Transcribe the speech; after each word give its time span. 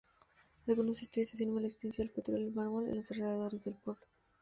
Algunos 0.67 0.99
estudios 1.03 1.31
afirman 1.35 1.61
la 1.61 1.67
existencia 1.67 2.03
de 2.03 2.09
petróleo 2.09 2.47
y 2.47 2.51
mármol 2.51 2.87
en 2.87 2.95
los 2.95 3.11
alrededores 3.11 3.65
del 3.65 3.75
pueblo. 3.75 4.03